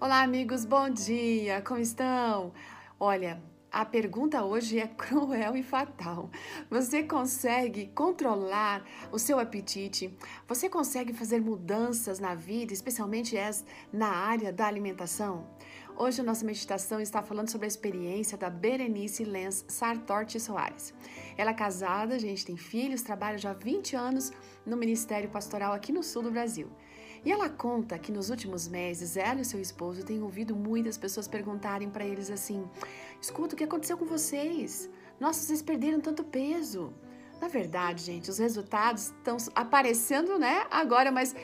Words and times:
Olá, 0.00 0.22
amigos, 0.22 0.64
bom 0.64 0.88
dia, 0.88 1.60
como 1.60 1.80
estão? 1.80 2.52
Olha, 3.00 3.42
a 3.68 3.84
pergunta 3.84 4.44
hoje 4.44 4.78
é 4.78 4.86
cruel 4.96 5.56
e 5.56 5.62
fatal. 5.64 6.30
Você 6.70 7.02
consegue 7.02 7.88
controlar 7.88 8.84
o 9.10 9.18
seu 9.18 9.40
apetite? 9.40 10.16
Você 10.46 10.68
consegue 10.68 11.12
fazer 11.12 11.40
mudanças 11.40 12.20
na 12.20 12.32
vida, 12.36 12.72
especialmente 12.72 13.34
na 13.92 14.08
área 14.08 14.52
da 14.52 14.68
alimentação? 14.68 15.48
Hoje 15.96 16.20
a 16.20 16.24
nossa 16.24 16.46
meditação 16.46 17.00
está 17.00 17.20
falando 17.20 17.50
sobre 17.50 17.64
a 17.64 17.68
experiência 17.68 18.38
da 18.38 18.48
Berenice 18.48 19.24
Lenz 19.24 19.64
Sartorti 19.66 20.38
Soares. 20.38 20.94
Ela 21.36 21.50
é 21.50 21.54
casada, 21.54 22.20
gente 22.20 22.46
tem 22.46 22.56
filhos, 22.56 23.02
trabalha 23.02 23.36
já 23.36 23.50
há 23.50 23.54
20 23.54 23.96
anos 23.96 24.30
no 24.64 24.76
Ministério 24.76 25.28
Pastoral 25.28 25.72
aqui 25.72 25.90
no 25.90 26.04
sul 26.04 26.22
do 26.22 26.30
Brasil. 26.30 26.70
E 27.24 27.32
ela 27.32 27.48
conta 27.48 27.98
que 27.98 28.12
nos 28.12 28.30
últimos 28.30 28.68
meses, 28.68 29.16
ela 29.16 29.40
e 29.40 29.44
seu 29.44 29.60
esposo 29.60 30.04
têm 30.04 30.22
ouvido 30.22 30.54
muitas 30.54 30.96
pessoas 30.96 31.26
perguntarem 31.28 31.90
para 31.90 32.06
eles 32.06 32.30
assim: 32.30 32.64
escuta, 33.20 33.54
o 33.54 33.58
que 33.58 33.64
aconteceu 33.64 33.96
com 33.96 34.06
vocês? 34.06 34.88
Nossa, 35.18 35.40
vocês 35.40 35.62
perderam 35.62 36.00
tanto 36.00 36.24
peso. 36.24 36.92
Na 37.40 37.48
verdade, 37.48 38.02
gente, 38.02 38.30
os 38.30 38.38
resultados 38.38 39.06
estão 39.06 39.36
aparecendo, 39.54 40.38
né? 40.38 40.66
Agora, 40.70 41.12
mas 41.12 41.34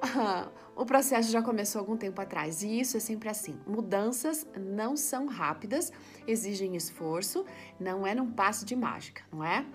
o 0.74 0.84
processo 0.84 1.30
já 1.30 1.42
começou 1.42 1.80
algum 1.80 1.96
tempo 1.96 2.20
atrás 2.20 2.62
e 2.62 2.80
isso 2.80 2.96
é 2.96 3.00
sempre 3.00 3.28
assim. 3.28 3.58
Mudanças 3.66 4.46
não 4.58 4.96
são 4.96 5.26
rápidas, 5.26 5.92
exigem 6.26 6.76
esforço, 6.76 7.44
não 7.78 8.06
é 8.06 8.14
num 8.14 8.30
passo 8.30 8.64
de 8.64 8.74
mágica, 8.74 9.22
não 9.30 9.44
é? 9.44 9.66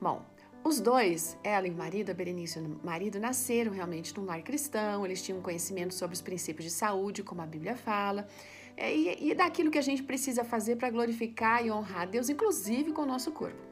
Bom, 0.00 0.24
os 0.64 0.80
dois, 0.80 1.36
ela 1.44 1.68
e 1.68 1.70
o 1.70 1.74
marido, 1.74 2.10
a 2.10 2.14
Berenice 2.14 2.58
e 2.58 2.62
o 2.62 2.80
marido, 2.82 3.20
nasceram 3.20 3.70
realmente 3.70 4.16
num 4.16 4.24
lar 4.24 4.42
cristão, 4.42 5.04
eles 5.04 5.22
tinham 5.22 5.42
conhecimento 5.42 5.92
sobre 5.92 6.14
os 6.14 6.22
princípios 6.22 6.64
de 6.64 6.70
saúde, 6.70 7.22
como 7.22 7.42
a 7.42 7.46
Bíblia 7.46 7.76
fala, 7.76 8.26
é, 8.74 8.96
e, 8.96 9.30
e 9.30 9.34
daquilo 9.34 9.70
que 9.70 9.78
a 9.78 9.82
gente 9.82 10.02
precisa 10.02 10.42
fazer 10.42 10.76
para 10.76 10.88
glorificar 10.88 11.64
e 11.64 11.70
honrar 11.70 12.02
a 12.02 12.04
Deus, 12.06 12.30
inclusive 12.30 12.92
com 12.92 13.02
o 13.02 13.06
nosso 13.06 13.30
corpo. 13.30 13.62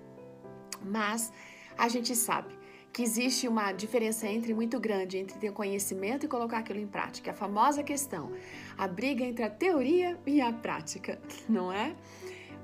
Mas 0.84 1.32
a 1.78 1.88
gente 1.88 2.14
sabe 2.14 2.54
que 2.92 3.02
existe 3.02 3.48
uma 3.48 3.72
diferença 3.72 4.28
entre 4.28 4.52
muito 4.52 4.78
grande 4.78 5.16
entre 5.16 5.38
ter 5.38 5.50
conhecimento 5.50 6.26
e 6.26 6.28
colocar 6.28 6.58
aquilo 6.58 6.78
em 6.78 6.86
prática. 6.86 7.30
A 7.30 7.34
famosa 7.34 7.82
questão, 7.82 8.30
a 8.76 8.86
briga 8.86 9.24
entre 9.24 9.42
a 9.42 9.48
teoria 9.48 10.18
e 10.26 10.42
a 10.42 10.52
prática, 10.52 11.18
não 11.48 11.72
é? 11.72 11.96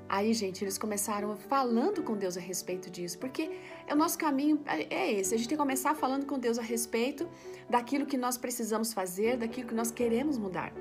Aí, 0.09 0.33
gente, 0.33 0.63
eles 0.63 0.75
começaram 0.75 1.37
falando 1.37 2.01
com 2.01 2.17
Deus 2.17 2.35
a 2.35 2.39
respeito 2.39 2.89
disso, 2.89 3.19
porque 3.19 3.51
o 3.91 3.95
nosso 3.95 4.17
caminho 4.17 4.59
é 4.65 5.13
esse. 5.13 5.35
A 5.35 5.37
gente 5.37 5.47
tem 5.47 5.55
que 5.55 5.61
começar 5.61 5.93
falando 5.93 6.25
com 6.25 6.39
Deus 6.39 6.57
a 6.57 6.63
respeito 6.63 7.29
daquilo 7.69 8.07
que 8.07 8.17
nós 8.17 8.35
precisamos 8.35 8.91
fazer, 8.91 9.37
daquilo 9.37 9.67
que 9.67 9.75
nós 9.75 9.91
queremos 9.91 10.35
mudar. 10.35 10.73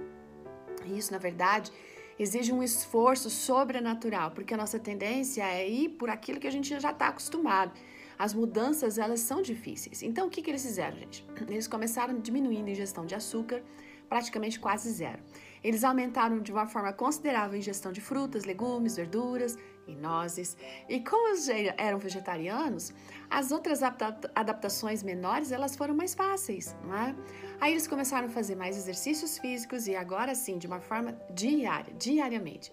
E 0.86 0.96
isso, 0.96 1.12
na 1.12 1.18
verdade, 1.18 1.70
exige 2.18 2.54
um 2.54 2.62
esforço 2.62 3.28
sobrenatural, 3.28 4.30
porque 4.30 4.54
a 4.54 4.56
nossa 4.56 4.78
tendência 4.78 5.42
é 5.42 5.68
ir 5.68 5.90
por 5.90 6.08
aquilo 6.08 6.40
que 6.40 6.46
a 6.46 6.50
gente 6.50 6.80
já 6.80 6.90
está 6.90 7.08
acostumado. 7.08 7.72
As 8.18 8.32
mudanças, 8.32 8.96
elas 8.96 9.20
são 9.20 9.42
difíceis. 9.42 10.02
Então, 10.02 10.26
o 10.26 10.30
que, 10.30 10.40
que 10.40 10.50
eles 10.50 10.64
fizeram, 10.64 10.96
gente? 10.96 11.24
Eles 11.46 11.68
começaram 11.68 12.18
diminuindo 12.18 12.66
a 12.66 12.70
ingestão 12.70 13.04
de 13.04 13.14
açúcar, 13.14 13.62
praticamente 14.09 14.59
quase 14.59 14.91
zero. 14.91 15.23
Eles 15.62 15.84
aumentaram 15.84 16.41
de 16.41 16.53
uma 16.53 16.67
forma 16.67 16.92
considerável 16.92 17.55
a 17.55 17.59
ingestão 17.59 17.91
de 17.91 18.01
frutas, 18.01 18.45
legumes, 18.45 18.97
verduras 18.97 19.59
e 19.87 19.95
nozes. 19.95 20.56
E 20.89 21.01
como 21.01 21.34
eram 21.77 21.98
vegetarianos, 21.98 22.92
as 23.29 23.51
outras 23.51 23.83
adaptações 23.83 25.03
menores 25.03 25.51
elas 25.51 25.75
foram 25.75 25.95
mais 25.95 26.14
fáceis, 26.14 26.77
não 26.84 26.97
é? 26.97 27.14
Aí 27.61 27.73
eles 27.73 27.89
começaram 27.89 28.29
a 28.29 28.31
fazer 28.31 28.55
mais 28.55 28.77
exercícios 28.77 29.39
físicos 29.39 29.89
e 29.89 29.97
agora 29.97 30.34
sim, 30.34 30.59
de 30.59 30.67
uma 30.67 30.81
forma 30.81 31.19
diária, 31.31 31.92
diariamente. 31.98 32.70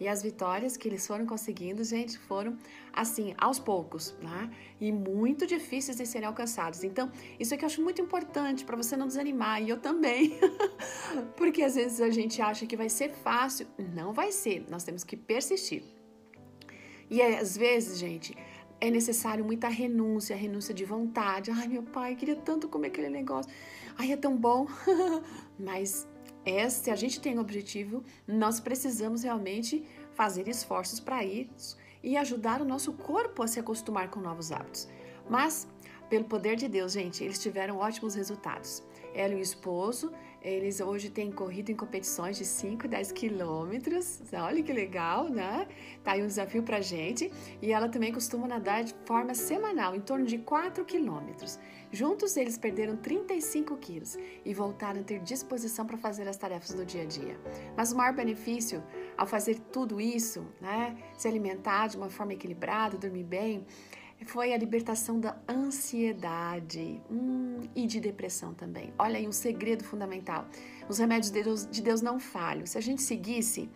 E 0.00 0.06
as 0.06 0.22
vitórias 0.22 0.76
que 0.76 0.86
eles 0.88 1.06
foram 1.06 1.26
conseguindo, 1.26 1.82
gente, 1.82 2.18
foram 2.18 2.56
assim, 2.92 3.34
aos 3.36 3.58
poucos, 3.58 4.16
né? 4.22 4.50
E 4.80 4.92
muito 4.92 5.46
difíceis 5.46 5.96
de 5.96 6.06
serem 6.06 6.26
alcançados. 6.26 6.84
Então, 6.84 7.10
isso 7.38 7.52
aqui 7.52 7.64
eu 7.64 7.66
acho 7.66 7.82
muito 7.82 8.00
importante 8.00 8.64
para 8.64 8.76
você 8.76 8.96
não 8.96 9.06
desanimar, 9.06 9.62
e 9.62 9.68
eu 9.68 9.78
também. 9.78 10.38
Porque 11.36 11.62
às 11.62 11.74
vezes 11.74 12.00
a 12.00 12.10
gente 12.10 12.40
acha 12.40 12.64
que 12.66 12.76
vai 12.76 12.88
ser 12.88 13.10
fácil. 13.10 13.66
Não 13.94 14.12
vai 14.12 14.30
ser, 14.30 14.64
nós 14.70 14.84
temos 14.84 15.02
que 15.02 15.16
persistir. 15.16 15.82
E 17.10 17.20
às 17.22 17.56
vezes, 17.56 17.98
gente, 17.98 18.36
é 18.80 18.90
necessário 18.90 19.44
muita 19.44 19.68
renúncia, 19.68 20.36
renúncia 20.36 20.72
de 20.72 20.84
vontade. 20.84 21.50
Ai, 21.50 21.66
meu 21.66 21.82
pai, 21.82 22.14
queria 22.14 22.36
tanto 22.36 22.68
comer 22.68 22.88
aquele 22.88 23.08
negócio. 23.08 23.50
Ai, 23.96 24.12
é 24.12 24.16
tão 24.16 24.36
bom. 24.36 24.66
Mas 25.58 26.06
é, 26.48 26.68
se 26.70 26.90
a 26.90 26.96
gente 26.96 27.20
tem 27.20 27.36
um 27.36 27.40
objetivo, 27.40 28.02
nós 28.26 28.60
precisamos 28.60 29.22
realmente 29.22 29.84
fazer 30.14 30.48
esforços 30.48 30.98
para 30.98 31.24
isso 31.24 31.76
e 32.02 32.16
ajudar 32.16 32.62
o 32.62 32.64
nosso 32.64 32.92
corpo 32.92 33.42
a 33.42 33.46
se 33.46 33.60
acostumar 33.60 34.08
com 34.08 34.20
novos 34.20 34.50
hábitos. 34.50 34.88
Mas, 35.28 35.68
pelo 36.08 36.24
poder 36.24 36.56
de 36.56 36.68
Deus, 36.68 36.92
gente, 36.92 37.22
eles 37.22 37.38
tiveram 37.38 37.78
ótimos 37.78 38.14
resultados. 38.14 38.82
Ela 39.14 39.34
e 39.34 39.36
o 39.36 39.40
esposo 39.40 40.12
eles 40.40 40.80
hoje 40.80 41.10
têm 41.10 41.32
corrido 41.32 41.70
em 41.70 41.74
competições 41.74 42.38
de 42.38 42.44
5 42.44 42.86
e 42.86 42.88
10 42.88 43.10
quilômetros. 43.12 44.22
Olha 44.32 44.62
que 44.62 44.72
legal, 44.72 45.28
né? 45.28 45.66
Tá 46.04 46.12
aí 46.12 46.22
um 46.22 46.26
desafio 46.26 46.62
pra 46.62 46.80
gente. 46.80 47.32
E 47.60 47.72
ela 47.72 47.88
também 47.88 48.12
costuma 48.12 48.46
nadar 48.46 48.84
de 48.84 48.94
forma 49.04 49.34
semanal, 49.34 49.96
em 49.96 50.00
torno 50.00 50.24
de 50.24 50.38
4 50.38 50.84
quilômetros. 50.84 51.58
Juntos, 51.90 52.36
eles 52.36 52.56
perderam 52.56 52.96
35 52.96 53.76
quilos 53.78 54.16
e 54.44 54.54
voltaram 54.54 55.00
a 55.00 55.04
ter 55.04 55.18
disposição 55.20 55.84
para 55.84 55.96
fazer 55.96 56.28
as 56.28 56.36
tarefas 56.36 56.72
do 56.72 56.84
dia 56.84 57.02
a 57.02 57.06
dia. 57.06 57.36
Mas 57.76 57.90
o 57.90 57.96
maior 57.96 58.14
benefício 58.14 58.82
ao 59.16 59.26
fazer 59.26 59.58
tudo 59.72 60.00
isso, 60.00 60.46
né? 60.60 60.96
Se 61.16 61.26
alimentar 61.26 61.88
de 61.88 61.96
uma 61.96 62.10
forma 62.10 62.34
equilibrada, 62.34 62.96
dormir 62.96 63.24
bem, 63.24 63.66
foi 64.24 64.52
a 64.52 64.56
libertação 64.56 65.20
da 65.20 65.36
ansiedade 65.48 67.00
hum, 67.10 67.60
e 67.74 67.86
de 67.86 68.00
depressão 68.00 68.52
também. 68.52 68.92
Olha 68.98 69.16
aí 69.16 69.26
um 69.26 69.32
segredo 69.32 69.84
fundamental. 69.84 70.46
Os 70.88 70.98
remédios 70.98 71.30
de 71.30 71.42
Deus, 71.42 71.66
de 71.66 71.82
Deus 71.82 72.02
não 72.02 72.18
falham. 72.18 72.66
Se 72.66 72.76
a 72.76 72.80
gente 72.80 73.00
seguisse, 73.02 73.70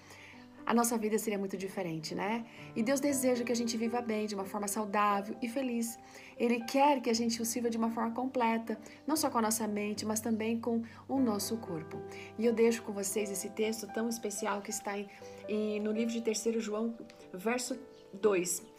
a 0.65 0.73
nossa 0.73 0.97
vida 0.97 1.19
seria 1.19 1.39
muito 1.39 1.57
diferente, 1.57 2.15
né? 2.15 2.45
E 2.75 2.83
Deus 2.83 3.01
deseja 3.01 3.45
que 3.45 3.53
a 3.53 3.57
gente 3.57 3.77
viva 3.77 4.01
bem, 4.01 4.27
de 4.27 4.35
uma 4.35 4.45
forma 4.45 4.69
saudável 4.69 5.37
e 5.43 5.49
feliz. 5.49 5.99
Ele 6.37 6.61
quer 6.65 7.01
que 7.01 7.11
a 7.11 7.15
gente 7.15 7.41
o 7.41 7.45
sirva 7.45 7.69
de 7.69 7.77
uma 7.77 7.91
forma 7.91 8.13
completa, 8.13 8.79
não 9.07 9.17
só 9.17 9.31
com 9.31 9.39
a 9.39 9.43
nossa 9.43 9.67
mente, 9.67 10.05
mas 10.05 10.21
também 10.21 10.59
com 10.59 10.83
o 11.09 11.21
nosso 11.21 11.57
corpo. 11.59 12.01
E 12.39 12.45
eu 12.45 12.53
deixo 12.53 12.83
com 12.83 12.93
vocês 12.93 13.31
esse 13.31 13.51
texto 13.51 13.87
tão 13.93 14.09
especial 14.09 14.61
que 14.63 14.71
está 14.71 14.99
em, 14.99 15.09
em, 15.49 15.81
no 15.81 15.93
livro 15.93 16.13
de 16.13 16.21
3 16.21 16.63
João, 16.63 16.95
verso 17.33 17.79
2 18.13 18.72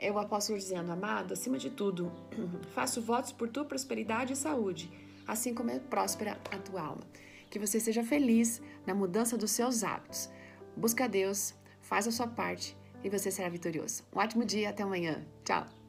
é 0.00 0.10
o 0.10 0.18
apóstolo 0.18 0.58
dizendo: 0.58 0.90
Amado, 0.90 1.34
acima 1.34 1.58
de 1.58 1.70
tudo, 1.70 2.10
faço 2.74 3.02
votos 3.02 3.30
por 3.30 3.48
tua 3.48 3.64
prosperidade 3.64 4.32
e 4.32 4.36
saúde, 4.36 4.90
assim 5.28 5.54
como 5.54 5.70
é 5.70 5.78
próspera 5.78 6.40
a 6.50 6.58
tua 6.58 6.80
alma. 6.80 7.02
Que 7.50 7.58
você 7.58 7.78
seja 7.78 8.02
feliz 8.02 8.62
na 8.86 8.94
mudança 8.94 9.36
dos 9.36 9.50
seus 9.50 9.84
hábitos. 9.84 10.30
Busca 10.76 11.08
Deus, 11.08 11.54
faz 11.80 12.08
a 12.08 12.12
sua 12.12 12.26
parte 12.26 12.76
e 13.04 13.10
você 13.10 13.30
será 13.30 13.48
vitorioso. 13.48 14.04
Um 14.14 14.18
ótimo 14.20 14.44
dia, 14.44 14.70
até 14.70 14.82
amanhã. 14.82 15.22
Tchau! 15.44 15.79